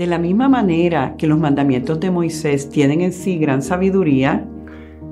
[0.00, 4.48] De la misma manera que los mandamientos de Moisés tienen en sí gran sabiduría,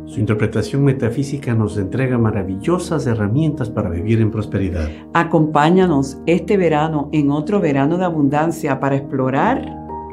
[0.06, 4.88] su interpretación metafísica nos entrega maravillosas herramientas para vivir en prosperidad.
[5.12, 9.62] Acompáñanos este verano en otro verano de abundancia para explorar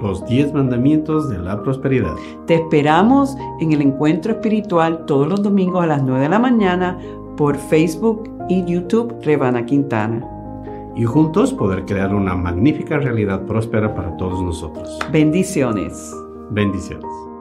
[0.02, 2.16] los 10 mandamientos de la prosperidad.
[2.46, 7.00] Te esperamos en el encuentro espiritual todos los domingos a las 9 de la mañana
[7.38, 10.35] por Facebook y YouTube Rebana Quintana.
[10.96, 14.98] Y juntos poder crear una magnífica realidad próspera para todos nosotros.
[15.12, 16.16] Bendiciones.
[16.52, 17.35] Bendiciones.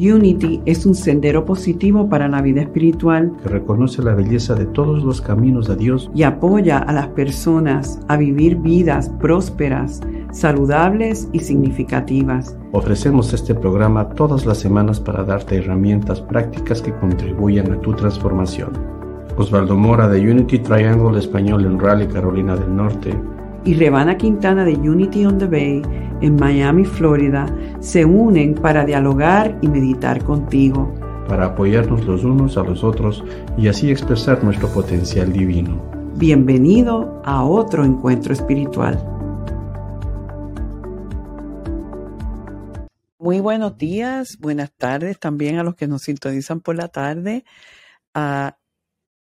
[0.00, 5.04] Unity es un sendero positivo para la vida espiritual que reconoce la belleza de todos
[5.04, 10.00] los caminos de Dios y apoya a las personas a vivir vidas prósperas,
[10.32, 12.56] saludables y significativas.
[12.72, 18.70] Ofrecemos este programa todas las semanas para darte herramientas prácticas que contribuyan a tu transformación.
[19.36, 23.14] Osvaldo Mora de Unity Triangle Español en Raleigh, Carolina del Norte
[23.64, 25.82] y Rebana Quintana de Unity on the Bay
[26.20, 27.46] en Miami, Florida,
[27.80, 30.94] se unen para dialogar y meditar contigo.
[31.28, 33.24] Para apoyarnos los unos a los otros
[33.56, 35.80] y así expresar nuestro potencial divino.
[36.16, 39.02] Bienvenido a otro encuentro espiritual.
[43.18, 47.44] Muy buenos días, buenas tardes también a los que nos sintonizan por la tarde.
[48.14, 48.56] a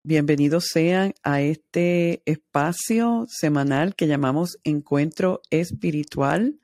[0.02, 6.58] Bienvenidos sean a este espacio semanal que llamamos Encuentro Espiritual.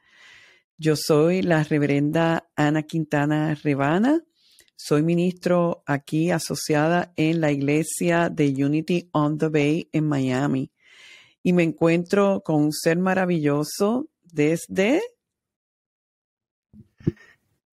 [0.78, 4.22] Yo soy la reverenda Ana Quintana Rebana.
[4.76, 10.70] Soy ministro aquí asociada en la iglesia de Unity on the Bay en Miami.
[11.42, 15.02] Y me encuentro con un ser maravilloso desde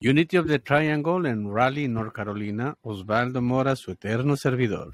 [0.01, 4.93] Unity of the Triangle en Raleigh, North Carolina, Osvaldo Mora, su eterno servidor.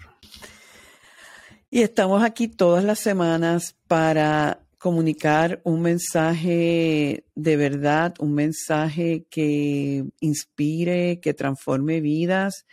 [1.70, 10.04] Y estamos aquí todas las semanas para comunicar un mensaje de verdad, un mensaje que
[10.20, 12.66] inspire, que transforme vidas.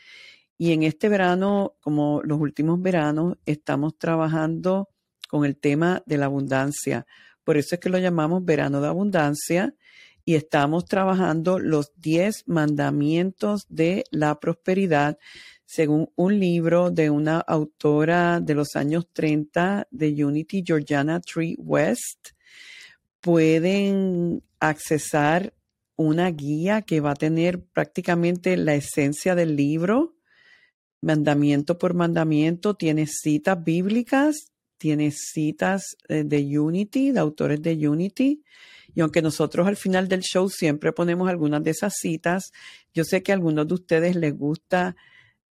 [0.57, 4.89] Y en este verano, como los últimos veranos, estamos trabajando
[5.27, 7.05] con el tema de la abundancia.
[7.43, 9.75] Por eso es que lo llamamos verano de abundancia
[10.23, 15.17] y estamos trabajando los 10 mandamientos de la prosperidad
[15.65, 22.29] según un libro de una autora de los años 30 de Unity, Georgiana Tree West,
[23.19, 25.53] pueden accesar
[25.95, 30.15] una guía que va a tener prácticamente la esencia del libro,
[31.01, 38.43] mandamiento por mandamiento, tiene citas bíblicas, tiene citas eh, de Unity, de autores de Unity.
[38.93, 42.51] Y aunque nosotros al final del show siempre ponemos algunas de esas citas,
[42.93, 44.95] yo sé que a algunos de ustedes les gusta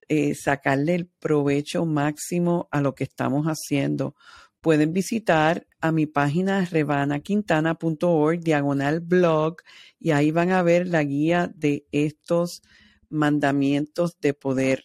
[0.09, 4.15] eh, sacarle el provecho máximo a lo que estamos haciendo.
[4.61, 9.57] Pueden visitar a mi página revanaquintana.org, diagonal blog,
[9.99, 12.63] y ahí van a ver la guía de estos
[13.11, 14.85] mandamientos de poder.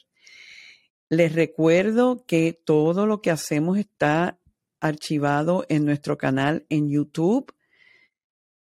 [1.08, 4.40] Les recuerdo que todo lo que hacemos está
[4.80, 7.54] archivado en nuestro canal en YouTube.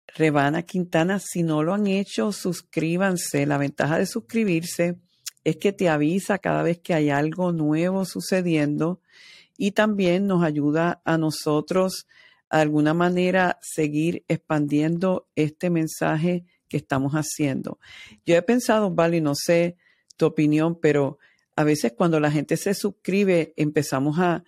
[0.07, 3.47] Rebana Quintana, si no lo han hecho, suscríbanse.
[3.47, 5.01] La ventaja de suscribirse
[5.47, 9.01] es que te avisa cada vez que hay algo nuevo sucediendo
[9.57, 12.09] y también nos ayuda a nosotros
[12.51, 17.79] de alguna manera seguir expandiendo este mensaje que estamos haciendo.
[18.25, 19.77] Yo he pensado, Vale, no sé
[20.17, 21.19] tu opinión, pero
[21.55, 24.43] a veces cuando la gente se suscribe empezamos a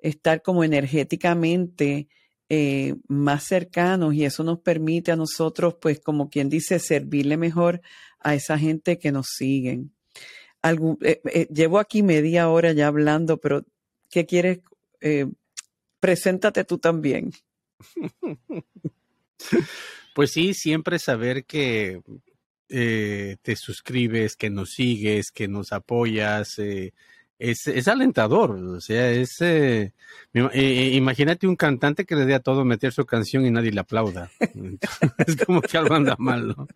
[0.00, 2.08] estar como energéticamente
[2.48, 7.82] eh, más cercanos y eso nos permite a nosotros, pues como quien dice, servirle mejor
[8.18, 9.92] a esa gente que nos siguen.
[10.62, 13.64] Eh, eh, llevo aquí media hora ya hablando, pero
[14.10, 14.60] ¿qué quieres?
[15.00, 15.26] Eh,
[16.00, 17.32] preséntate tú también.
[20.12, 22.02] Pues sí, siempre saber que
[22.68, 26.60] te suscribes, que nos sigues, que nos apoyas,
[27.40, 28.52] es, es, alentador.
[28.52, 29.42] O sea, es.
[30.32, 34.30] imagínate un cantante que le dé a todo meter su canción y nadie le aplauda.
[35.26, 36.68] es como que algo anda mal, ¿no?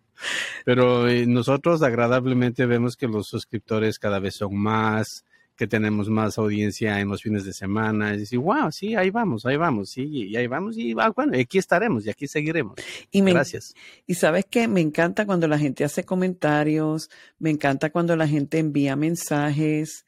[0.65, 5.23] Pero eh, nosotros agradablemente vemos que los suscriptores cada vez son más,
[5.55, 8.15] que tenemos más audiencia en los fines de semana.
[8.15, 11.37] Y decir, wow, sí, ahí vamos, ahí vamos, sí, y ahí vamos, y ah, bueno,
[11.39, 12.75] aquí estaremos y aquí seguiremos.
[13.11, 13.75] Y Gracias.
[14.07, 18.57] Y sabes que me encanta cuando la gente hace comentarios, me encanta cuando la gente
[18.57, 20.07] envía mensajes.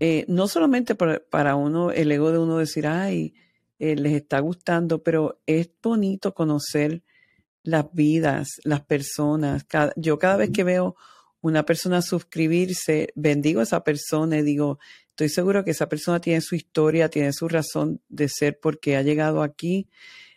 [0.00, 3.34] Eh, no solamente para, uno, el ego de uno decir, ay,
[3.78, 7.02] eh, les está gustando, pero es bonito conocer
[7.62, 9.66] las vidas, las personas.
[9.96, 10.96] yo cada vez que veo
[11.42, 14.78] una persona suscribirse, bendigo a esa persona y digo,
[15.10, 19.02] estoy seguro que esa persona tiene su historia, tiene su razón de ser porque ha
[19.02, 19.88] llegado aquí.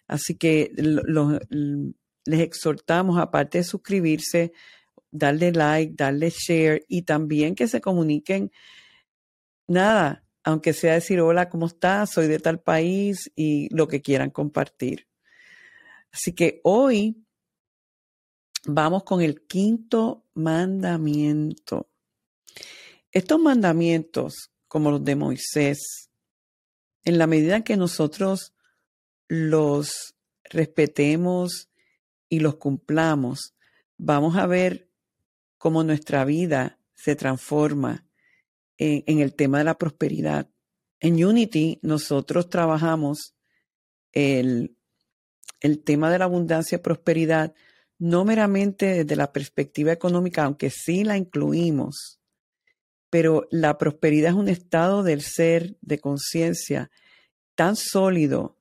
[0.08, 0.72] Así que
[2.26, 4.52] les exhortamos, aparte de suscribirse,
[5.12, 8.52] darle like, darle share y también que se comuniquen.
[9.68, 12.12] Nada, aunque sea decir hola, ¿cómo estás?
[12.12, 15.08] Soy de tal país y lo que quieran compartir.
[16.12, 17.24] Así que hoy
[18.66, 21.90] vamos con el quinto mandamiento.
[23.12, 26.10] Estos mandamientos, como los de Moisés,
[27.06, 28.54] en la medida en que nosotros
[29.28, 31.70] los respetemos
[32.28, 33.56] y los cumplamos,
[33.98, 34.90] vamos a ver
[35.58, 38.06] cómo nuestra vida se transforma
[38.84, 40.50] en, el tema de la prosperidad.
[41.00, 43.36] En Unity nosotros trabajamos
[44.12, 44.76] el,
[45.62, 47.54] el tema de la abundancia y prosperidad
[47.98, 52.20] no meramente desde la perspectiva económica, aunque sí la incluimos,
[53.10, 56.92] pero la prosperidad es un estado del ser, de conciencia,
[57.56, 58.58] tan sólido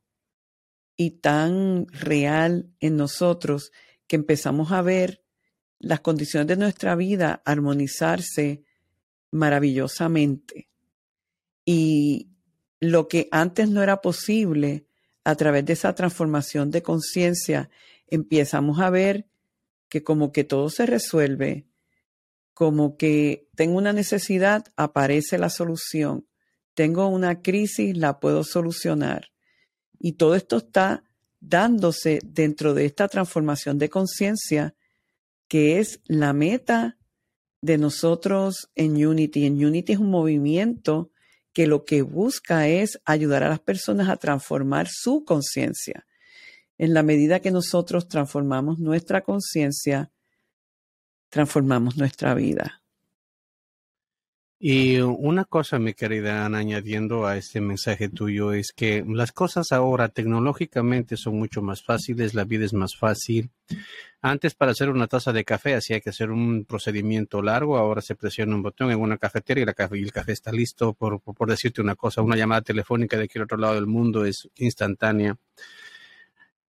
[0.97, 3.73] y tan real en nosotros
[4.07, 5.25] que empezamos a ver
[5.81, 8.63] las condiciones de nuestra vida armonizarse
[9.33, 10.69] maravillosamente.
[11.65, 12.29] Y
[12.79, 14.87] lo que antes no era posible,
[15.25, 17.71] a través de esa transformación de conciencia,
[18.07, 19.27] empezamos a ver
[19.89, 21.67] que como que todo se resuelve,
[22.55, 26.27] como que tengo una necesidad, aparece la solución.
[26.75, 29.33] Tengo una crisis, la puedo solucionar.
[29.99, 31.05] Y todo esto está
[31.41, 34.75] dándose dentro de esta transformación de conciencia,
[35.49, 36.99] que es la meta
[37.63, 39.47] de nosotros en Unity.
[39.47, 41.11] En Unity es un movimiento
[41.53, 46.07] que lo que busca es ayudar a las personas a transformar su conciencia.
[46.77, 50.11] En la medida que nosotros transformamos nuestra conciencia,
[51.29, 52.82] transformamos nuestra vida.
[54.65, 59.73] Y una cosa, mi querida Ana, añadiendo a este mensaje tuyo, es que las cosas
[59.73, 63.51] ahora tecnológicamente son mucho más fáciles, la vida es más fácil.
[64.21, 68.15] Antes para hacer una taza de café hacía que hacer un procedimiento largo, ahora se
[68.15, 70.93] presiona un botón en una cafetera y, el café está listo.
[70.93, 74.49] Por, por decirte una cosa, una llamada telefónica de cualquier otro lado del mundo es
[74.55, 75.37] instantánea.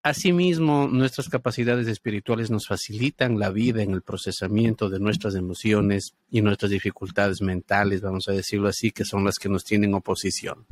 [0.06, 6.42] Asimismo, nuestras capacidades espirituales nos facilitan la vida en el procesamiento de nuestras emociones y
[6.42, 10.66] nuestras dificultades mentales, vamos a decirlo así, que son las que nos tienen oposición.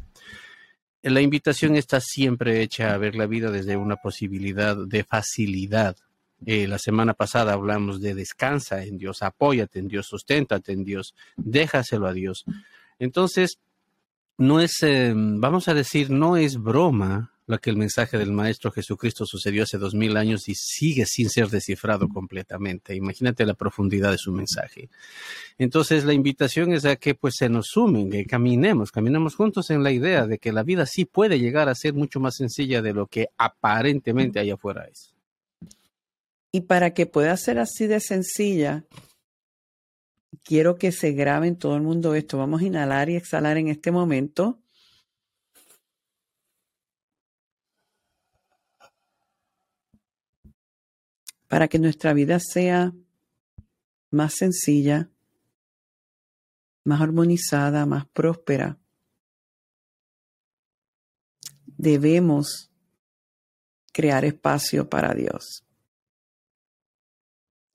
[1.01, 5.95] La invitación está siempre hecha a ver la vida desde una posibilidad de facilidad.
[6.45, 11.16] Eh, la semana pasada hablamos de descansa en Dios, apóyate en Dios, susténtate en Dios,
[11.38, 12.44] déjaselo a Dios.
[13.00, 13.60] Entonces,
[14.38, 18.71] no es, eh, vamos a decir, no es broma la que el mensaje del Maestro
[18.71, 22.95] Jesucristo sucedió hace dos mil años y sigue sin ser descifrado completamente.
[22.95, 24.89] Imagínate la profundidad de su mensaje.
[25.57, 29.83] Entonces la invitación es a que pues se nos sumen, que caminemos, caminemos juntos en
[29.83, 32.94] la idea de que la vida sí puede llegar a ser mucho más sencilla de
[32.94, 35.13] lo que aparentemente allá afuera es.
[36.51, 38.86] Y para que pueda ser así de sencilla,
[40.44, 42.38] quiero que se grabe en todo el mundo esto.
[42.38, 44.59] Vamos a inhalar y exhalar en este momento.
[51.51, 52.94] Para que nuestra vida sea
[54.09, 55.09] más sencilla,
[56.86, 58.80] más armonizada, más próspera.
[61.65, 62.71] Debemos
[63.92, 65.65] crear espacio para Dios.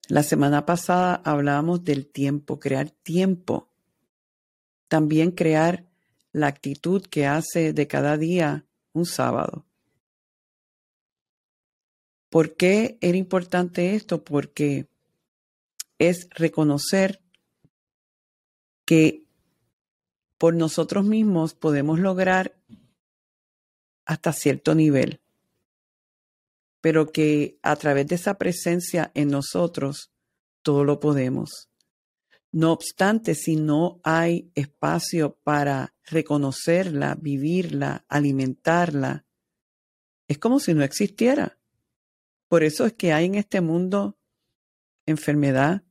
[0.08, 3.68] La semana pasada hablábamos del tiempo, crear tiempo.
[4.88, 5.84] También crear
[6.32, 8.64] la actitud que hace de cada día
[8.94, 9.66] un sábado.
[12.36, 14.22] ¿Por qué era importante esto?
[14.22, 14.90] Porque
[15.98, 17.22] es reconocer
[18.84, 19.24] que
[20.36, 22.54] por nosotros mismos podemos lograr
[24.04, 25.22] hasta cierto nivel,
[26.82, 30.12] pero que a través de esa presencia en nosotros
[30.60, 31.70] todo lo podemos.
[32.52, 39.24] No obstante, si no hay espacio para reconocerla, vivirla, alimentarla,
[40.28, 41.56] es como si no existiera.
[42.48, 44.18] Por eso es que hay en este mundo
[45.06, 45.82] enfermedad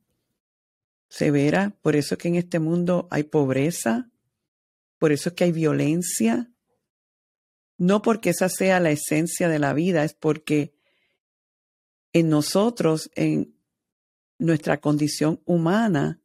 [1.08, 4.10] severa, por eso es que en este mundo hay pobreza,
[4.98, 6.50] por eso es que hay violencia.
[7.78, 10.74] No porque esa sea la esencia de la vida, es porque
[12.12, 13.54] en nosotros, en
[14.38, 16.22] nuestra condición humana,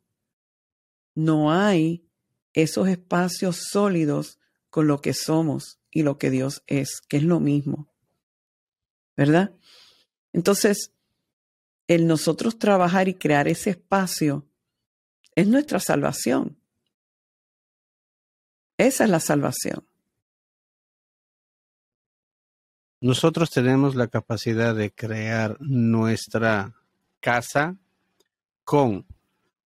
[1.14, 2.08] no hay
[2.54, 7.42] esos espacios sólidos con lo que somos y lo que Dios es, que es lo
[7.42, 7.94] mismo.
[9.18, 9.54] ¿Verdad?
[10.34, 10.92] Entonces,
[11.88, 14.46] el nosotros trabajar y crear ese espacio
[15.36, 16.58] es nuestra salvación.
[18.78, 19.86] Esa es la salvación.
[23.02, 26.76] Nosotros tenemos la capacidad de crear nuestra
[27.20, 27.76] casa
[28.64, 29.06] con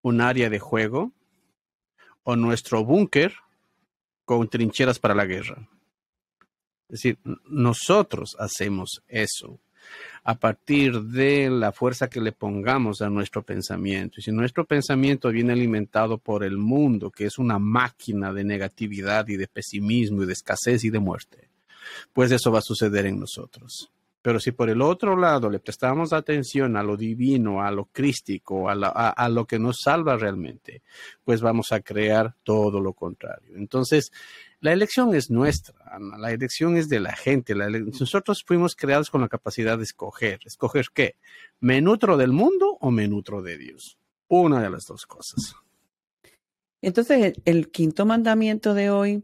[0.03, 1.13] un área de juego
[2.23, 3.35] o nuestro búnker
[4.25, 5.69] con trincheras para la guerra.
[6.89, 9.61] Es decir, nosotros hacemos eso
[10.25, 14.17] a partir de la fuerza que le pongamos a nuestro pensamiento.
[14.19, 19.29] Y si nuestro pensamiento viene alimentado por el mundo, que es una máquina de negatividad
[19.29, 21.49] y de pesimismo y de escasez y de muerte,
[22.13, 23.91] pues eso va a suceder en nosotros.
[24.25, 28.71] Pero si por el otro lado le prestamos atención a lo divino, a lo crístico,
[28.71, 30.81] a, lo que nos salva realmente,
[31.23, 33.55] pues vamos a crear todo lo contrario.
[33.55, 34.13] Entonces,
[34.65, 35.75] la elección es nuestra,
[36.19, 37.55] la elección es de la gente.
[37.55, 40.41] nosotros fuimos creados con la capacidad de escoger.
[40.47, 41.17] ¿Escoger qué?
[41.61, 43.99] ¿Me nutro del mundo o me nutro de Dios?
[44.27, 45.55] Una de las dos cosas.
[46.81, 49.23] Entonces, el quinto mandamiento de hoy,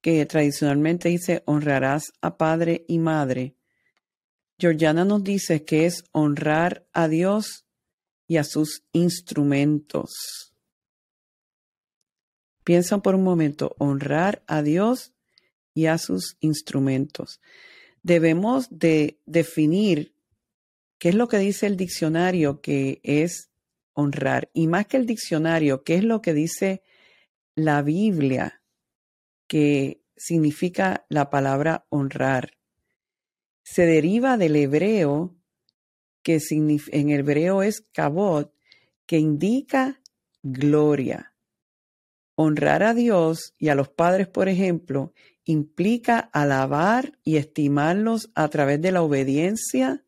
[0.00, 3.54] que tradicionalmente dice, honrarás a padre y madre,
[4.58, 7.64] Georgiana nos dice que es honrar a Dios
[8.26, 10.45] y a sus instrumentos.
[12.66, 15.14] Piensa por un momento, honrar a Dios
[15.72, 17.40] y a sus instrumentos.
[18.02, 20.16] Debemos de definir
[20.98, 23.50] qué es lo que dice el diccionario que es
[23.92, 24.50] honrar.
[24.52, 26.82] Y más que el diccionario, qué es lo que dice
[27.54, 28.60] la Biblia
[29.46, 32.56] que significa la palabra honrar
[33.66, 35.34] se deriva del hebreo,
[36.22, 38.50] que en hebreo es kabod,
[39.06, 40.00] que indica
[40.40, 41.34] gloria.
[42.36, 45.12] Honrar a Dios y a los padres, por ejemplo,
[45.44, 50.04] implica alabar y estimarlos a través de la obediencia,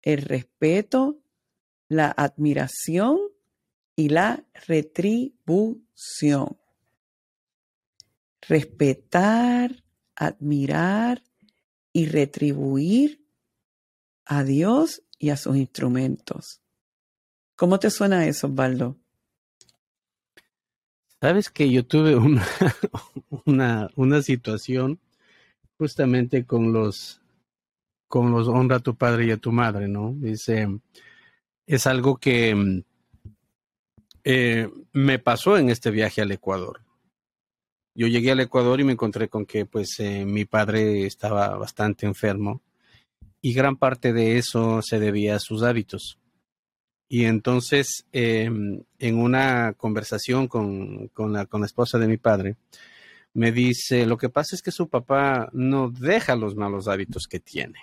[0.00, 1.18] el respeto,
[1.88, 3.18] la admiración
[3.94, 6.56] y la retribución.
[8.40, 11.22] Respetar, admirar
[11.92, 13.22] y retribuir
[14.24, 16.62] a Dios y a sus instrumentos.
[17.54, 18.98] ¿Cómo te suena eso, Osvaldo?
[21.20, 22.46] Sabes que yo tuve una,
[23.46, 24.98] una, una situación
[25.78, 27.20] justamente con los
[28.08, 30.14] con los honra a tu padre y a tu madre, ¿no?
[30.16, 30.68] Dice,
[31.66, 32.84] es algo que
[34.22, 36.86] eh, me pasó en este viaje al Ecuador
[37.96, 42.04] yo llegué al Ecuador y me encontré con que pues eh, mi padre estaba bastante
[42.04, 42.60] enfermo
[43.40, 46.18] y gran parte de eso se debía a sus hábitos.
[47.08, 52.56] Y entonces, em, en una conversación con, con, la, con la esposa de mi padre,
[53.34, 57.38] me dice, lo que pasa es que su papá no deja los malos hábitos que
[57.38, 57.78] tiene.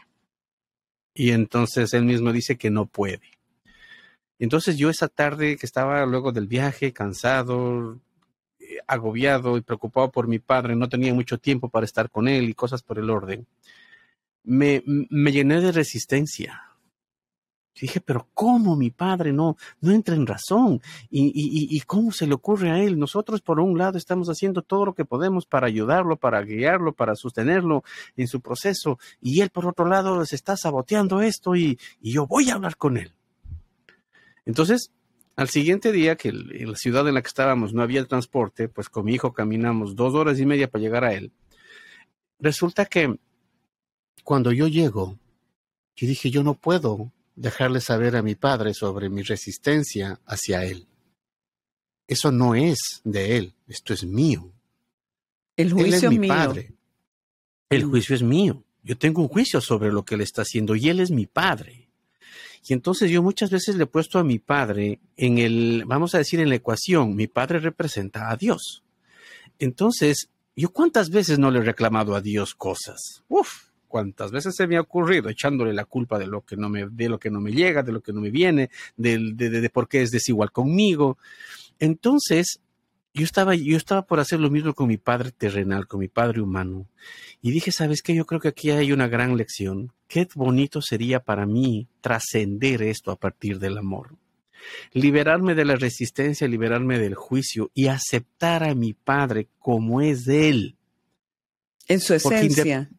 [1.13, 3.21] Y entonces él mismo dice que no puede.
[4.39, 7.99] Entonces yo esa tarde que estaba luego del viaje, cansado,
[8.87, 12.53] agobiado y preocupado por mi padre, no tenía mucho tiempo para estar con él y
[12.53, 13.45] cosas por el orden,
[14.43, 16.72] me, me llené de resistencia.
[17.79, 20.81] Dije, pero ¿cómo mi padre no, no entra en razón?
[21.09, 22.99] ¿Y, y, ¿Y cómo se le ocurre a él?
[22.99, 27.15] Nosotros, por un lado, estamos haciendo todo lo que podemos para ayudarlo, para guiarlo, para
[27.15, 27.83] sostenerlo
[28.15, 32.27] en su proceso, y él, por otro lado, se está saboteando esto y, y yo
[32.27, 33.11] voy a hablar con él.
[34.45, 34.91] Entonces,
[35.35, 38.89] al siguiente día, que en la ciudad en la que estábamos no había transporte, pues
[38.89, 41.31] con mi hijo caminamos dos horas y media para llegar a él.
[42.39, 43.17] Resulta que
[44.23, 45.17] cuando yo llego,
[45.95, 50.87] yo dije, yo no puedo dejarle saber a mi padre sobre mi resistencia hacia él.
[52.07, 54.51] Eso no es de él, esto es mío.
[55.55, 56.27] El juicio es mi mío.
[56.33, 56.73] padre.
[57.69, 57.89] El Mm.
[57.89, 58.63] juicio es mío.
[58.83, 61.89] Yo tengo un juicio sobre lo que él está haciendo y él es mi padre.
[62.67, 66.17] Y entonces yo muchas veces le he puesto a mi padre en el, vamos a
[66.19, 68.83] decir, en la ecuación, mi padre representa a Dios.
[69.59, 73.23] Entonces, yo cuántas veces no le he reclamado a Dios cosas.
[73.27, 76.87] Uf, cuántas veces se me ha ocurrido echándole la culpa de lo que no me,
[76.89, 79.61] de lo que no me llega, de lo que no me viene, de, de, de,
[79.61, 81.19] de por qué es desigual conmigo.
[81.77, 82.59] Entonces,
[83.13, 86.41] yo estaba, yo estaba por hacer lo mismo con mi padre terrenal, con mi padre
[86.41, 86.87] humano.
[87.39, 88.15] Y dije, ¿sabes qué?
[88.15, 89.93] Yo creo que aquí hay una gran lección.
[90.07, 94.15] Qué bonito sería para mí trascender esto a partir del amor.
[94.91, 100.77] Liberarme de la resistencia, liberarme del juicio y aceptar a mi padre como es él.
[101.87, 102.89] En su esencia.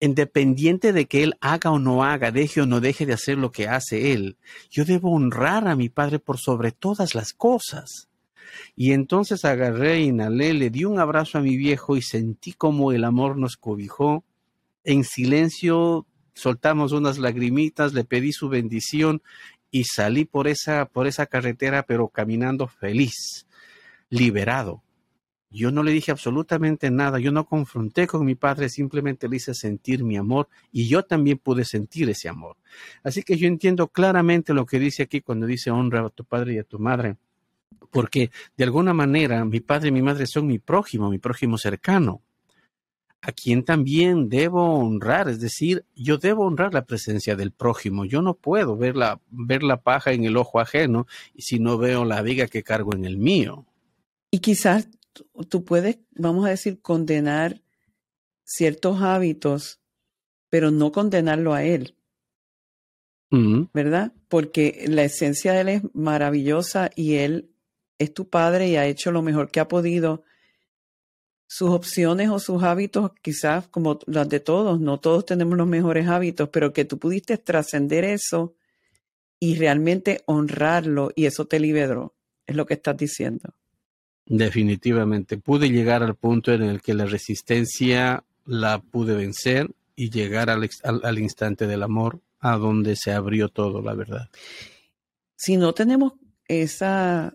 [0.00, 3.52] Independiente de que él haga o no haga, deje o no deje de hacer lo
[3.52, 4.38] que hace él,
[4.70, 8.08] yo debo honrar a mi padre por sobre todas las cosas.
[8.74, 13.04] Y entonces agarré, inhalé, le di un abrazo a mi viejo y sentí como el
[13.04, 14.24] amor nos cobijó.
[14.84, 19.22] En silencio soltamos unas lagrimitas, le pedí su bendición
[19.70, 23.46] y salí por esa, por esa carretera, pero caminando feliz,
[24.08, 24.82] liberado.
[25.52, 29.52] Yo no le dije absolutamente nada, yo no confronté con mi padre, simplemente le hice
[29.52, 32.56] sentir mi amor y yo también pude sentir ese amor.
[33.02, 36.54] Así que yo entiendo claramente lo que dice aquí cuando dice honra a tu padre
[36.54, 37.16] y a tu madre,
[37.90, 42.22] porque de alguna manera mi padre y mi madre son mi prójimo, mi prójimo cercano,
[43.22, 48.04] a quien también debo honrar, es decir, yo debo honrar la presencia del prójimo.
[48.04, 52.04] Yo no puedo ver la, ver la paja en el ojo ajeno si no veo
[52.04, 53.66] la viga que cargo en el mío.
[54.30, 54.88] Y quizás
[55.48, 57.62] tú puedes, vamos a decir, condenar
[58.44, 59.80] ciertos hábitos,
[60.48, 61.96] pero no condenarlo a él.
[63.72, 64.12] ¿Verdad?
[64.28, 67.50] Porque la esencia de él es maravillosa y él
[67.98, 70.24] es tu padre y ha hecho lo mejor que ha podido.
[71.46, 76.08] Sus opciones o sus hábitos, quizás como las de todos, no todos tenemos los mejores
[76.08, 78.54] hábitos, pero que tú pudiste trascender eso
[79.40, 82.14] y realmente honrarlo y eso te liberó,
[82.46, 83.54] es lo que estás diciendo.
[84.30, 85.38] Definitivamente.
[85.38, 90.70] Pude llegar al punto en el que la resistencia la pude vencer y llegar al,
[90.84, 94.30] al, instante del amor, a donde se abrió todo, la verdad.
[95.34, 96.12] Si no tenemos
[96.46, 97.34] esa,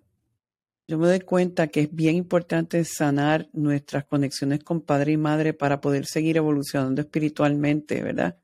[0.87, 5.53] yo me doy cuenta que es bien importante sanar nuestras conexiones con padre y madre
[5.53, 8.37] para poder seguir evolucionando espiritualmente, ¿verdad?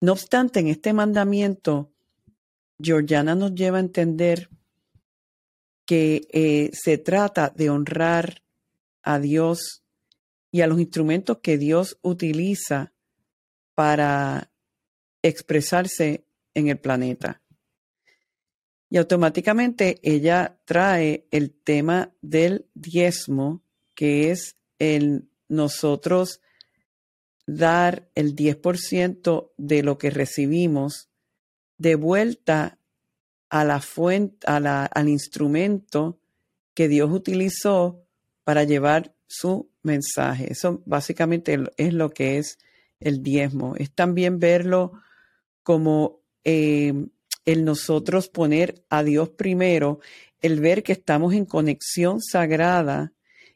[0.00, 1.90] No obstante, en este mandamiento,
[2.80, 4.48] Georgiana nos lleva a entender
[5.90, 8.44] que eh, se trata de honrar
[9.02, 9.82] a Dios
[10.52, 12.92] y a los instrumentos que Dios utiliza
[13.74, 14.52] para
[15.20, 16.22] expresarse
[16.54, 17.42] en el planeta.
[18.88, 23.64] Y automáticamente ella trae el tema del diezmo,
[23.96, 26.40] que es el nosotros
[27.48, 31.10] dar el 10% de lo que recibimos
[31.78, 32.78] de vuelta
[33.50, 36.18] a la fuente, a la, al instrumento
[36.74, 38.02] que Dios utilizó
[38.44, 40.52] para llevar su mensaje.
[40.52, 42.58] Eso básicamente es lo que es
[43.00, 43.74] el diezmo.
[43.76, 44.92] Es también verlo
[45.62, 46.94] como eh,
[47.44, 50.00] el nosotros poner a Dios primero,
[50.40, 53.12] el ver que estamos en conexión sagrada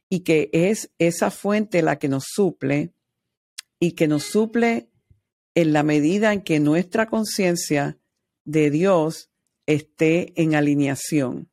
[0.08, 2.92] y que es esa fuente la que nos suple
[3.78, 4.88] y que nos suple
[5.54, 7.98] en la medida en que nuestra conciencia
[8.44, 9.30] de Dios
[9.66, 11.48] esté en alineación.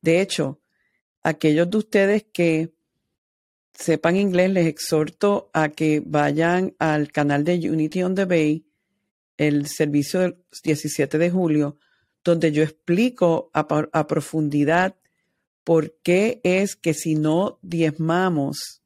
[0.00, 0.60] De hecho,
[1.22, 2.74] aquellos de ustedes que
[3.72, 8.66] sepan inglés, les exhorto a que vayan al canal de Unity on the Bay,
[9.36, 11.78] el servicio del 17 de julio,
[12.22, 14.96] donde yo explico a, profundidad
[15.64, 18.82] por qué es que si no diezmamos,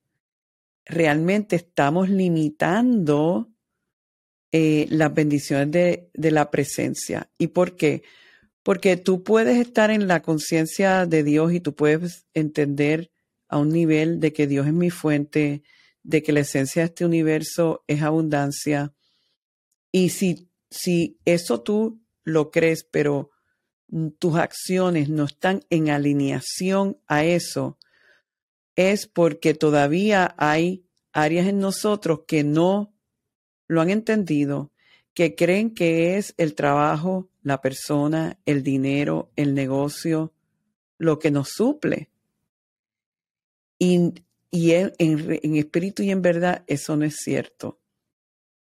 [0.84, 3.50] realmente estamos limitando
[4.50, 7.28] eh, las bendiciones de, de la presencia.
[7.36, 8.02] ¿Y por qué?
[8.68, 13.10] Porque tú puedes estar en la conciencia de Dios y tú puedes entender
[13.48, 15.62] a un nivel de que Dios es mi fuente,
[16.02, 18.92] de que la esencia de este universo es abundancia.
[19.90, 23.30] Y si, si eso tú lo crees, pero
[24.18, 27.78] tus acciones no están en alineación a eso,
[28.76, 32.94] es porque todavía hay áreas en nosotros que no
[33.66, 34.72] lo han entendido,
[35.18, 40.32] que creen que es el trabajo la persona, el dinero, el negocio,
[40.96, 42.08] lo que nos suple.
[43.80, 44.12] Y,
[44.52, 47.80] en, espíritu y en verdad eso no es cierto.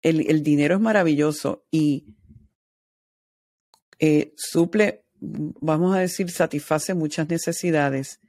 [0.02, 2.16] El, dinero es maravilloso y
[4.00, 8.22] eh, suple, vamos a decir, satisface muchas necesidades,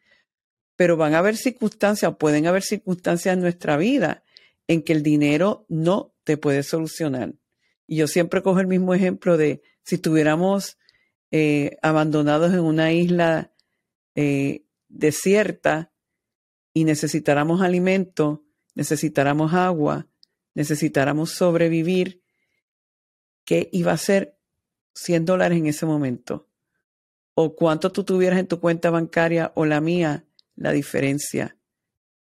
[0.74, 4.24] pero van a haber circunstancias, pueden haber circunstancias en nuestra vida
[4.66, 7.32] en que el dinero no te puede solucionar.
[7.86, 10.78] Y yo siempre cojo el mismo ejemplo de si estuviéramos
[11.30, 13.52] eh, abandonados en una isla
[14.14, 15.92] eh, desierta
[16.72, 18.44] y necesitáramos alimento,
[18.74, 20.08] necesitáramos agua,
[20.54, 22.22] necesitáramos sobrevivir,
[23.44, 24.36] ¿qué iba a ser
[24.94, 26.48] 100 dólares en ese momento?
[27.34, 30.24] ¿O cuánto tú tuvieras en tu cuenta bancaria o la mía?
[30.54, 31.56] La diferencia.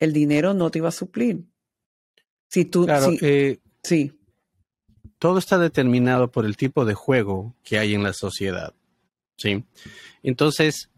[0.00, 1.44] El dinero no te iba a suplir.
[2.48, 4.12] Si tú, claro, eh, sí
[5.24, 8.74] todo está determinado por el tipo de juego que hay en la sociedad.
[9.38, 9.64] ¿sí?
[10.22, 10.90] Entonces,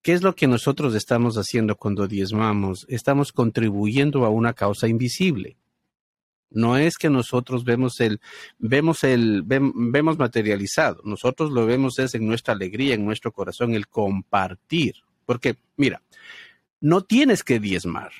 [0.00, 2.86] ¿qué es lo que nosotros estamos haciendo cuando diezmamos?
[2.88, 5.58] Estamos contribuyendo a una causa invisible.
[6.48, 8.22] No es que nosotros vemos el,
[8.58, 11.02] vemos el, vemos materializado.
[11.04, 14.94] Nosotros lo vemos es en nuestra alegría, en nuestro corazón, el compartir.
[15.26, 16.00] Porque, mira,
[16.80, 18.12] no tienes que diezmar,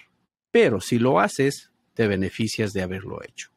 [0.50, 3.54] pero si lo haces, te beneficias de haberlo hecho.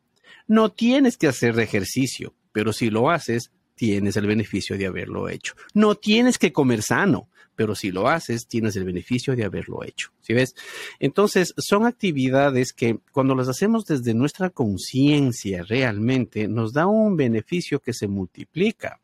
[0.47, 5.53] No tienes que hacer ejercicio, pero si lo haces, tienes el beneficio de haberlo hecho.
[5.73, 10.11] No tienes que comer sano, pero si lo haces, tienes el beneficio de haberlo hecho.
[10.21, 10.55] ¿Sí ves?
[10.99, 17.79] Entonces, son actividades que cuando las hacemos desde nuestra conciencia realmente nos da un beneficio
[17.79, 19.01] que se multiplica.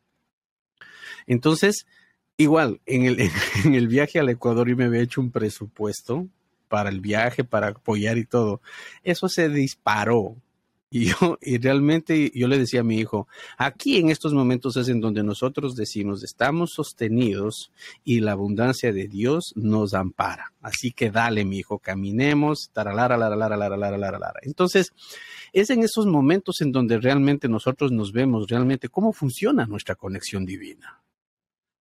[1.26, 1.86] Entonces,
[2.36, 3.20] igual, en el,
[3.64, 6.28] en el viaje al Ecuador yo me había hecho un presupuesto
[6.68, 8.60] para el viaje, para apoyar y todo.
[9.02, 10.36] Eso se disparó
[10.94, 13.26] y yo, y realmente yo le decía a mi hijo,
[13.58, 17.72] aquí en estos momentos es en donde nosotros decimos, estamos sostenidos
[18.04, 20.52] y la abundancia de Dios nos ampara.
[20.62, 24.34] Así que dale, mi hijo, caminemos, taralara, lara, lara, lara.
[24.42, 24.92] Entonces,
[25.52, 30.46] es en esos momentos en donde realmente nosotros nos vemos realmente cómo funciona nuestra conexión
[30.46, 31.02] divina.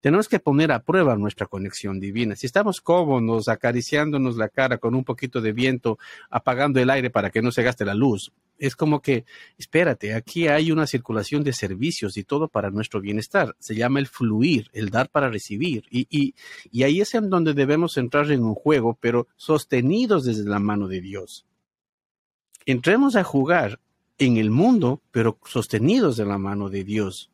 [0.03, 2.35] Tenemos que poner a prueba nuestra conexión divina.
[2.35, 5.97] Si estamos cómodos, acariciándonos la cara con un poquito de viento,
[6.31, 9.25] apagando el aire para que no se gaste la luz, es como que,
[9.57, 13.57] espérate, aquí hay una circulación de servicios y todo para nuestro bienestar.
[13.59, 15.83] Se llama el fluir, el dar para recibir.
[15.91, 16.07] Y,
[16.71, 20.87] y, ahí es en donde debemos entrar en un juego, pero sostenidos desde la mano
[20.87, 21.45] de Dios.
[22.65, 23.81] Entremos a jugar
[24.17, 27.31] en el mundo, pero sostenidos de la mano de Dios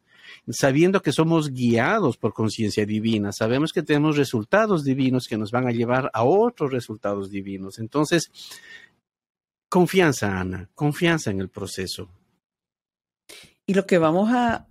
[0.47, 5.67] sabiendo que somos guiados por conciencia divina, sabemos que tenemos resultados divinos que nos van
[5.67, 7.79] a llevar a otros resultados divinos.
[7.79, 8.31] Entonces,
[9.69, 12.09] confianza, Ana, confianza en el proceso.
[13.65, 14.67] Y lo que vamos a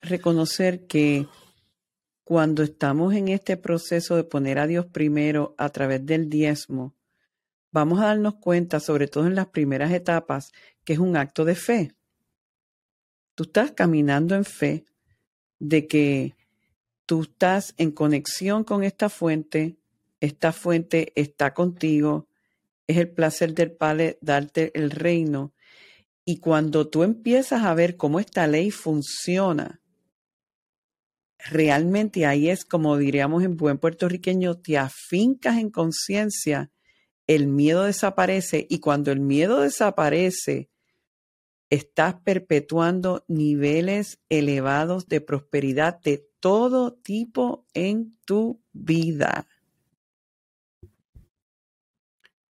[0.00, 1.26] reconocer que
[2.24, 6.94] cuando estamos en este proceso de poner a Dios primero a través del diezmo,
[7.70, 10.52] vamos a darnos cuenta, sobre todo en las primeras etapas,
[10.84, 11.94] que es un acto de fe.
[13.34, 14.84] Tú estás caminando en fe
[15.58, 16.34] de que
[17.04, 19.76] tú estás en conexión con esta fuente,
[20.20, 22.26] esta fuente está contigo,
[22.86, 25.54] es el placer del Padre darte el reino.
[26.24, 29.80] Y cuando tú empiezas a ver cómo esta ley funciona,
[31.38, 36.70] realmente ahí es como diríamos en buen puertorriqueño, te afincas en conciencia,
[37.26, 40.70] el miedo desaparece y cuando el miedo desaparece,
[41.70, 49.48] estás perpetuando niveles elevados de prosperidad de todo tipo en tu vida.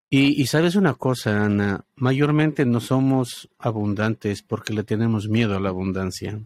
[0.09, 5.69] Y, sabes una cosa, Ana, mayormente no somos abundantes porque le tenemos miedo a la
[5.69, 6.39] abundancia.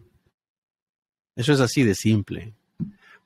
[1.36, 2.54] Eso es así de simple.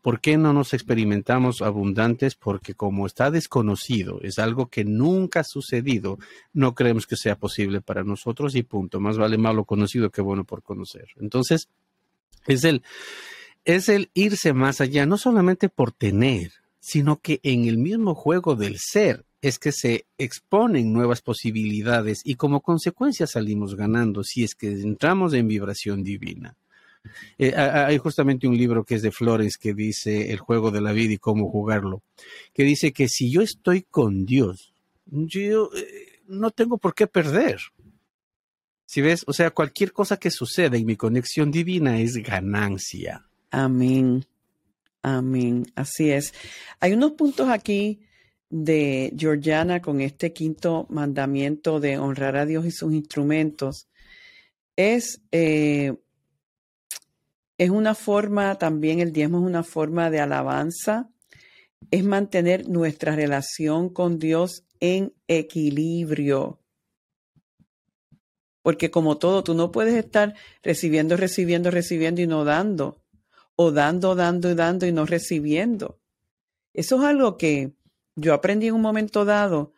[0.02, 2.34] ¿Por qué no nos experimentamos abundantes?
[2.34, 6.18] Porque como está desconocido, es algo que nunca ha sucedido,
[6.52, 9.00] no creemos que sea posible para nosotros y punto.
[9.00, 11.06] Más vale malo conocido que bueno por conocer.
[11.16, 11.68] Entonces,
[12.46, 12.82] es el,
[13.64, 18.56] es el irse más allá, no solamente por tener, sino que en el mismo juego
[18.56, 24.54] del ser es que se exponen nuevas posibilidades y como consecuencia salimos ganando si es
[24.54, 26.56] que entramos en vibración divina.
[27.36, 30.92] Eh, hay justamente un libro que es de Flores que dice El juego de la
[30.92, 32.02] vida y cómo jugarlo,
[32.54, 34.72] que dice que si yo estoy con Dios,
[35.04, 37.60] yo eh, no tengo por qué perder.
[38.86, 43.26] Si ves, o sea, cualquier cosa que suceda en mi conexión divina es ganancia.
[43.50, 44.24] Amén.
[45.02, 45.66] Amén.
[45.74, 46.32] Así es.
[46.80, 48.00] Hay unos puntos aquí
[48.56, 53.88] de Georgiana con este quinto mandamiento de honrar a Dios y sus instrumentos.
[54.76, 55.94] Es eh,
[57.58, 61.10] es una forma, también el diezmo es una forma de alabanza,
[61.90, 66.60] es mantener nuestra relación con Dios en equilibrio.
[68.62, 73.02] Porque como todo, tú no puedes estar recibiendo, recibiendo, recibiendo y no dando.
[73.56, 76.00] O dando, dando y dando y no recibiendo.
[76.72, 77.72] Eso es algo que
[78.16, 79.72] yo aprendí en un momento dado,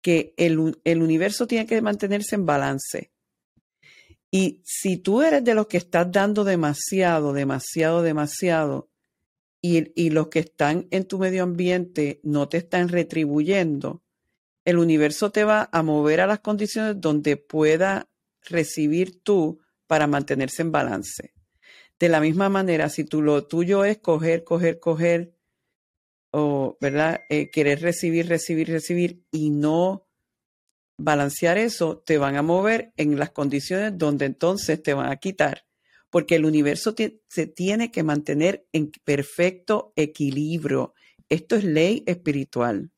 [0.00, 3.10] que el, el universo tiene que mantenerse en balance.
[4.30, 8.90] Y si tú eres de los que estás dando demasiado, demasiado, demasiado,
[9.62, 14.02] y, y, los que están en tu medio ambiente no te están retribuyendo,
[14.66, 18.10] el universo te va a mover a las condiciones donde pueda
[18.42, 21.32] recibir tú para mantenerse en balance.
[21.98, 25.34] De la misma manera, si tú lo tuyo es coger, coger, coger,
[26.34, 27.20] o, ¿verdad?
[27.28, 30.08] Eh, querer recibir, recibir, recibir y no
[30.98, 35.64] balancear eso, te van a mover en las condiciones donde entonces te van a quitar,
[36.10, 36.94] porque el universo
[37.28, 40.94] se tiene que mantener en perfecto equilibrio.
[41.28, 42.90] Esto es ley espiritual.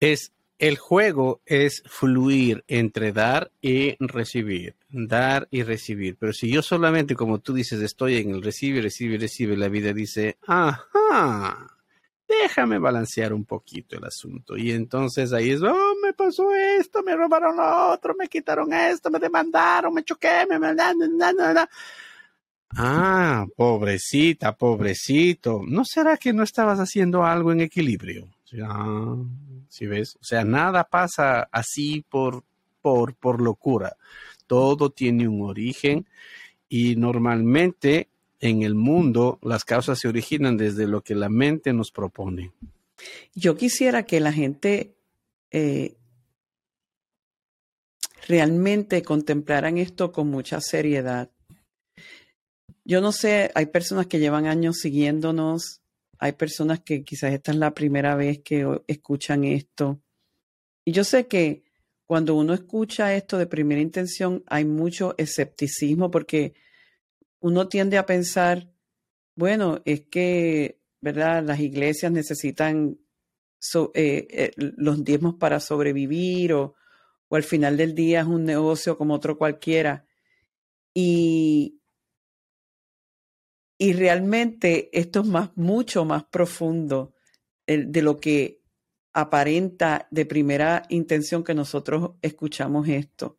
[0.00, 6.16] Es el juego es fluir entre dar y recibir, dar y recibir.
[6.18, 9.92] Pero si yo solamente, como tú dices, estoy en el recibir, recibir, recibir, la vida
[9.92, 11.66] dice, ajá,
[12.28, 14.56] déjame balancear un poquito el asunto.
[14.56, 19.10] Y entonces ahí es, oh, me pasó esto, me robaron lo otro, me quitaron esto,
[19.10, 20.58] me demandaron, me choqué, me...
[22.76, 25.62] Ah, pobrecita, pobrecito.
[25.66, 28.28] ¿No será que no estabas haciendo algo en equilibrio?
[28.62, 29.16] Ah,
[29.74, 30.16] ¿sí ves?
[30.20, 32.44] O sea, nada pasa así por,
[32.80, 33.96] por, por locura.
[34.46, 36.06] Todo tiene un origen
[36.68, 38.08] y normalmente
[38.38, 42.52] en el mundo las causas se originan desde lo que la mente nos propone.
[43.34, 44.94] Yo quisiera que la gente
[45.50, 45.96] eh,
[48.28, 51.30] realmente contemplaran esto con mucha seriedad.
[52.84, 55.80] Yo no sé, hay personas que llevan años siguiéndonos,
[56.18, 60.00] hay personas que quizás esta es la primera vez que escuchan esto.
[60.84, 61.64] Y yo sé que
[62.06, 66.54] cuando uno escucha esto de primera intención hay mucho escepticismo porque
[67.40, 68.70] uno tiende a pensar,
[69.34, 71.42] bueno, es que, ¿verdad?
[71.42, 72.98] Las iglesias necesitan
[73.94, 76.74] eh, eh, los diezmos para sobrevivir o,
[77.28, 80.06] o al final del día es un negocio como otro cualquiera.
[80.94, 81.80] Y,
[83.78, 87.14] y realmente esto es más, mucho más profundo
[87.66, 88.60] de lo que
[89.12, 93.38] aparenta de primera intención que nosotros escuchamos esto.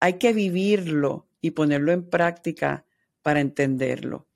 [0.00, 2.84] Hay que vivirlo y ponerlo en práctica
[3.22, 4.28] para entenderlo.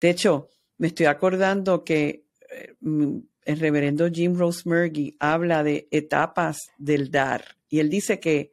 [0.00, 7.10] De hecho, me estoy acordando que eh, el reverendo Jim Rosemurgy habla de etapas del
[7.10, 8.52] dar y él dice que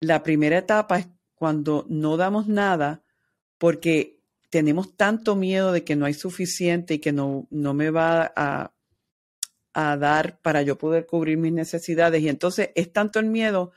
[0.00, 3.02] la primera etapa es cuando no damos nada
[3.58, 4.17] porque
[4.50, 8.72] tenemos tanto miedo de que no hay suficiente y que no, no me va a,
[9.74, 12.22] a dar para yo poder cubrir mis necesidades.
[12.22, 13.72] Y entonces es tanto el miedo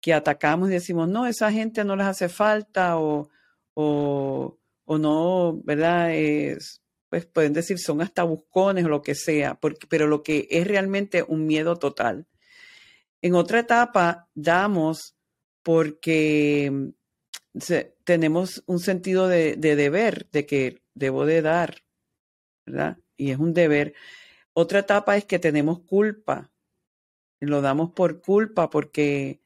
[0.00, 3.28] que atacamos y decimos, no, esa gente no les hace falta o,
[3.74, 6.14] o, o no, ¿verdad?
[6.14, 10.46] Es, pues pueden decir son hasta buscones o lo que sea, porque, pero lo que
[10.50, 12.26] es realmente un miedo total.
[13.22, 15.16] En otra etapa damos
[15.62, 16.92] porque
[18.04, 21.82] tenemos un sentido de, de, deber, de que debo de dar,
[22.66, 22.98] ¿verdad?
[23.16, 23.94] Y es un deber.
[24.52, 26.50] Otra etapa es que tenemos culpa.
[27.40, 29.40] Lo damos por culpa porque,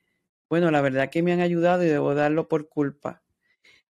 [0.49, 3.23] bueno, la verdad que me han ayudado y debo darlo por culpa.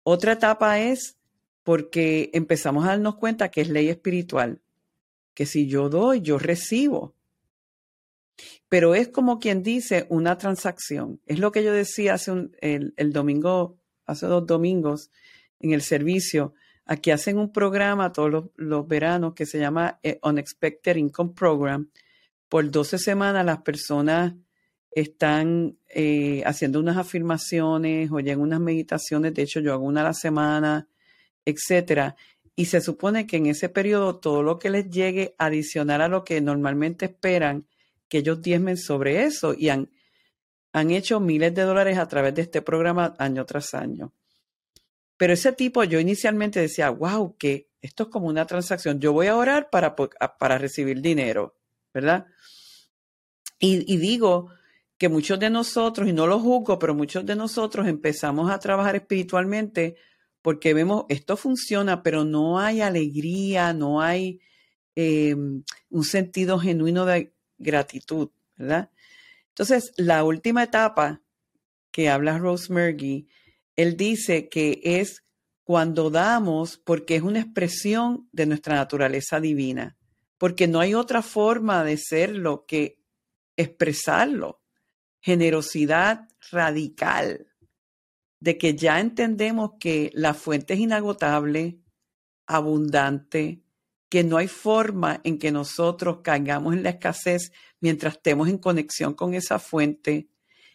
[0.04, 1.18] Otra etapa es
[1.64, 4.62] porque empezamos a darnos cuenta que es ley espiritual,
[5.34, 7.14] que si yo doy, yo recibo.
[8.70, 11.20] Pero es como quien dice una transacción.
[11.26, 13.77] Es lo que yo decía hace un, el, domingo,
[14.08, 15.12] hace dos domingos
[15.60, 16.54] en el servicio.
[16.86, 21.92] Aquí hacen un programa todos los, veranos que se llama eh, Unexpected Income Program.
[22.50, 24.34] Por 12 semanas las personas
[24.90, 29.34] están eh, haciendo unas afirmaciones, oyen unas meditaciones.
[29.34, 30.88] De hecho, yo hago una a la semana
[31.48, 32.18] etcétera.
[32.56, 36.24] Y se supone que en ese periodo todo lo que les llegue adicional a lo
[36.26, 37.68] que normalmente esperan,
[38.10, 39.90] que ellos diezmen sobre eso y han,
[40.78, 44.14] han hecho miles de dólares a través de este programa año tras año.
[45.18, 49.00] Pero ese tipo, yo inicialmente decía, wow, que esto es como una transacción.
[49.00, 51.56] Yo voy a orar para, para recibir dinero,
[51.94, 52.28] ¿verdad?
[53.60, 54.52] Y, digo
[55.00, 58.96] que muchos de nosotros, y no lo juzgo, pero muchos de nosotros empezamos a trabajar
[58.96, 59.96] espiritualmente
[60.44, 64.40] porque vemos, esto funciona, pero no hay alegría, no hay
[64.96, 65.36] eh,
[65.90, 68.92] un sentido genuino de gratitud, ¿verdad?
[69.58, 71.24] Entonces, la última etapa
[71.92, 73.28] que habla Rose Murgy,
[73.76, 75.24] él dice que es
[75.64, 79.98] cuando damos porque es una expresión de nuestra naturaleza divina,
[80.38, 83.02] porque no hay otra forma de serlo que
[83.56, 84.62] expresarlo.
[85.22, 87.48] Generosidad radical
[88.40, 91.80] de que ya entendemos que la fuente es inagotable,
[92.46, 93.64] abundante,
[94.10, 99.14] que no hay forma en que nosotros caigamos en la escasez mientras estemos en conexión
[99.14, 100.30] con esa fuente.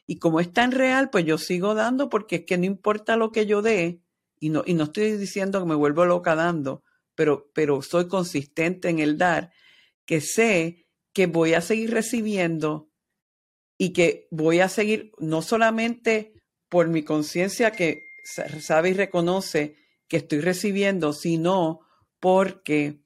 [0.07, 3.33] Y como es tan real, pues yo sigo dando porque es que no importa lo
[3.33, 4.03] que yo dé,
[4.39, 6.83] y no, y no estoy diciendo que me vuelvo loca dando,
[7.15, 9.53] pero, pero soy consistente en el dar,
[10.05, 12.91] que sé que voy a seguir recibiendo
[13.79, 16.35] y que voy a seguir no solamente
[16.69, 18.03] por mi conciencia que
[18.61, 19.77] sabe y reconoce
[20.09, 21.81] que estoy recibiendo, sino
[22.19, 23.02] porque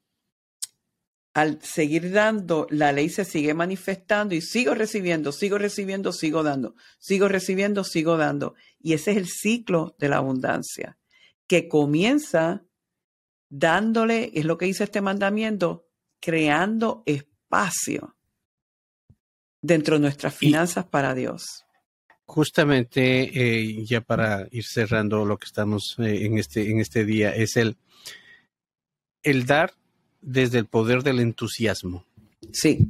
[1.37, 6.77] al seguir dando, la ley se sigue manifestando y sigo recibiendo, sigo recibiendo, sigo dando,
[6.99, 8.55] sigo recibiendo, sigo dando.
[8.81, 10.97] Y ese es el ciclo de la abundancia,
[11.47, 12.65] que comienza
[13.51, 15.87] dándole, es lo que dice este mandamiento,
[16.21, 18.17] creando espacio
[19.61, 21.67] dentro de nuestras finanzas para Dios.
[22.25, 27.37] Justamente, eh, ya para ir cerrando lo que estamos eh, en, este, en este día,
[27.37, 27.77] es el,
[29.23, 29.75] el dar
[30.21, 32.05] desde el poder del entusiasmo.
[32.53, 32.87] Sí.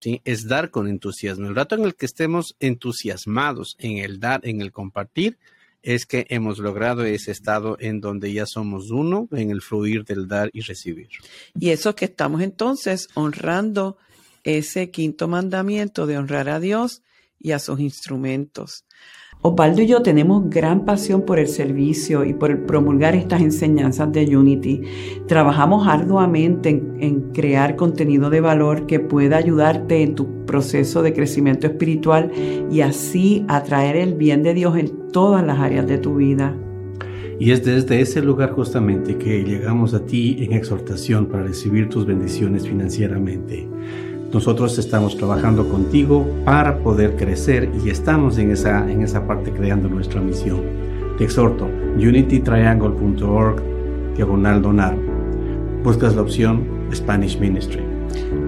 [0.00, 1.46] Sí, es dar con entusiasmo.
[1.46, 5.36] El rato en el que estemos entusiasmados en el dar, en el compartir,
[5.82, 10.28] es que hemos logrado ese estado en donde ya somos uno en el fluir del
[10.28, 11.08] dar y recibir.
[11.58, 13.98] Y eso que estamos entonces honrando
[14.44, 17.02] ese quinto mandamiento de honrar a Dios
[17.38, 18.84] y a sus instrumentos.
[19.42, 24.36] Opaldo y yo tenemos gran pasión por el servicio y por promulgar estas enseñanzas de
[24.36, 24.82] Unity.
[25.28, 31.14] Trabajamos arduamente en, en, crear contenido de valor que pueda ayudarte en tu proceso de
[31.14, 32.30] crecimiento espiritual
[32.70, 36.54] y así atraer el bien de Dios en todas las áreas de tu vida.
[37.38, 42.04] Y es desde ese lugar justamente que llegamos a ti en exhortación para recibir tus
[42.04, 43.66] bendiciones financieramente.
[44.32, 49.88] Nosotros estamos trabajando contigo para poder crecer y estamos en esa, en esa parte creando
[49.88, 50.60] nuestra misión.
[51.18, 53.62] Te exhorto, unitytriangle.org,
[54.14, 54.96] diagonal donar.
[55.82, 56.64] Buscas la opción
[56.94, 57.82] Spanish Ministry.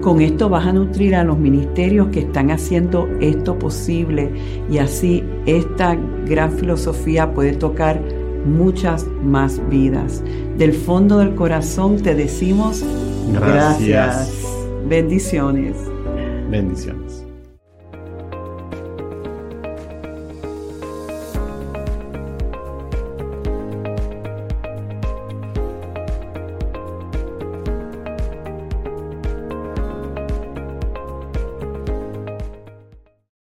[0.01, 4.31] Con esto vas a nutrir a los ministerios que están haciendo esto posible
[4.69, 8.01] y así esta gran filosofía puede tocar
[8.45, 10.23] muchas más vidas.
[10.57, 12.85] Del fondo del corazón te decimos
[13.33, 13.87] gracias.
[13.87, 14.52] gracias.
[14.87, 15.75] Bendiciones.
[16.49, 17.22] Bendiciones.